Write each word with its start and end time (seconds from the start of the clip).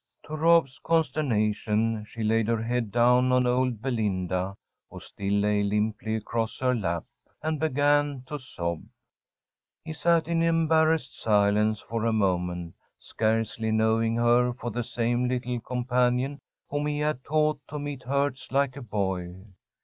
To 0.25 0.35
Rob's 0.35 0.79
consternation 0.79 2.05
she 2.05 2.23
laid 2.23 2.47
her 2.47 2.63
head 2.63 2.91
down 2.91 3.31
on 3.31 3.45
old 3.45 3.83
Belinda, 3.83 4.55
who 4.89 4.99
still 4.99 5.33
lay 5.33 5.61
limply 5.61 6.15
across 6.15 6.57
her 6.57 6.73
lap, 6.73 7.03
and 7.43 7.59
began 7.59 8.23
to 8.25 8.39
sob. 8.39 8.83
He 9.85 9.93
sat 9.93 10.27
in 10.27 10.41
embarrassed 10.41 11.15
silence 11.21 11.81
for 11.81 12.05
a 12.05 12.13
moment, 12.13 12.73
scarcely 12.97 13.69
knowing 13.69 14.15
her 14.15 14.53
for 14.53 14.71
the 14.71 14.83
same 14.83 15.27
little 15.29 15.59
companion 15.59 16.39
whom 16.71 16.87
he 16.87 16.97
had 16.97 17.23
taught 17.23 17.59
to 17.67 17.77
meet 17.77 18.01
hurts 18.01 18.51
like 18.51 18.75
a 18.75 18.81
boy. 18.81 19.43